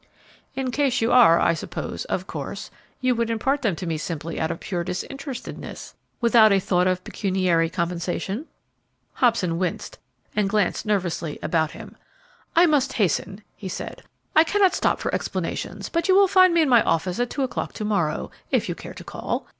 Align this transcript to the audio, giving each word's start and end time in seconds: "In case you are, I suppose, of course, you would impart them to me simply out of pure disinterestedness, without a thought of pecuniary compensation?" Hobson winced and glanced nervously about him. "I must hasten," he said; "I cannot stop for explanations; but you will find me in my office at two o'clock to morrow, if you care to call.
"In 0.55 0.71
case 0.71 0.99
you 0.99 1.11
are, 1.11 1.39
I 1.39 1.53
suppose, 1.53 2.05
of 2.05 2.25
course, 2.25 2.71
you 3.01 3.13
would 3.13 3.29
impart 3.29 3.61
them 3.61 3.75
to 3.75 3.85
me 3.85 3.99
simply 3.99 4.39
out 4.39 4.49
of 4.49 4.59
pure 4.59 4.83
disinterestedness, 4.83 5.93
without 6.19 6.51
a 6.51 6.59
thought 6.59 6.87
of 6.87 7.03
pecuniary 7.03 7.69
compensation?" 7.69 8.47
Hobson 9.13 9.59
winced 9.59 9.99
and 10.35 10.49
glanced 10.49 10.87
nervously 10.87 11.37
about 11.43 11.73
him. 11.73 11.95
"I 12.55 12.65
must 12.65 12.93
hasten," 12.93 13.43
he 13.55 13.69
said; 13.69 14.01
"I 14.35 14.43
cannot 14.43 14.73
stop 14.73 14.99
for 14.99 15.13
explanations; 15.13 15.87
but 15.87 16.07
you 16.07 16.15
will 16.15 16.27
find 16.27 16.51
me 16.51 16.63
in 16.63 16.67
my 16.69 16.81
office 16.81 17.19
at 17.19 17.29
two 17.29 17.43
o'clock 17.43 17.71
to 17.73 17.85
morrow, 17.85 18.31
if 18.49 18.67
you 18.67 18.73
care 18.73 18.95
to 18.95 19.03
call. 19.03 19.45